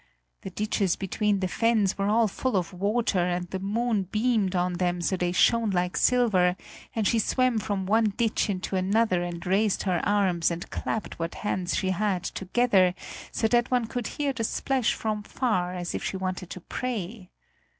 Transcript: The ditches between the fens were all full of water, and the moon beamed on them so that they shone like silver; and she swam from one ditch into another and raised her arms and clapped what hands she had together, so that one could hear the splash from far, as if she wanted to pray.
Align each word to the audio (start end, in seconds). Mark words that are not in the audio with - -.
The 0.41 0.49
ditches 0.49 0.95
between 0.95 1.41
the 1.41 1.47
fens 1.47 1.95
were 1.95 2.07
all 2.07 2.27
full 2.27 2.57
of 2.57 2.73
water, 2.73 3.19
and 3.19 3.47
the 3.51 3.59
moon 3.59 4.01
beamed 4.11 4.55
on 4.55 4.73
them 4.79 4.99
so 4.99 5.11
that 5.11 5.19
they 5.19 5.31
shone 5.31 5.69
like 5.69 5.95
silver; 5.95 6.55
and 6.95 7.07
she 7.07 7.19
swam 7.19 7.59
from 7.59 7.85
one 7.85 8.05
ditch 8.17 8.49
into 8.49 8.75
another 8.75 9.21
and 9.21 9.45
raised 9.45 9.83
her 9.83 10.01
arms 10.03 10.49
and 10.49 10.67
clapped 10.71 11.19
what 11.19 11.35
hands 11.45 11.75
she 11.77 11.91
had 11.91 12.23
together, 12.23 12.95
so 13.31 13.47
that 13.49 13.69
one 13.69 13.85
could 13.85 14.07
hear 14.17 14.33
the 14.33 14.43
splash 14.43 14.95
from 14.95 15.21
far, 15.21 15.75
as 15.75 15.93
if 15.93 16.03
she 16.03 16.17
wanted 16.17 16.49
to 16.49 16.61
pray. 16.61 17.29